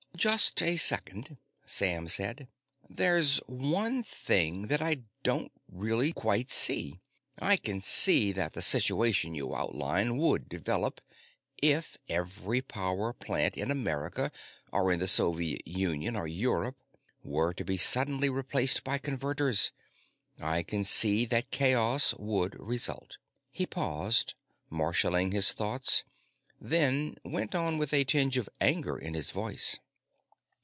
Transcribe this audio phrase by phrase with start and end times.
[0.17, 2.47] "Just a second," Sam said.
[2.87, 6.99] "There's one thing that I don't really quite see.
[7.41, 11.01] I can see that the situation you outline would develop
[11.57, 14.31] if every power plant in America
[14.71, 16.77] or in the Soviet Union or Europe
[17.23, 19.71] were to be suddenly replaced by Converters.
[20.39, 23.17] I can see that chaos would result."
[23.49, 24.35] He paused,
[24.69, 26.03] marshaling his thoughts,
[26.59, 29.79] then went on, with a tinge of anger in his voice.